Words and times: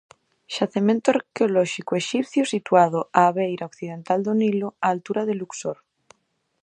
Xacemento 0.55 1.07
arqueolóxico 1.15 1.93
exipcio 2.01 2.43
situado 2.53 2.99
á 3.19 3.23
beira 3.37 3.69
occidental 3.71 4.19
do 4.23 4.33
Nilo, 4.39 4.69
á 4.73 4.75
altura 4.93 5.21
de 5.29 5.35
Luxor. 5.41 5.77